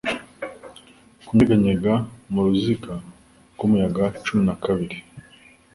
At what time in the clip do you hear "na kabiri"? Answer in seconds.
4.47-4.97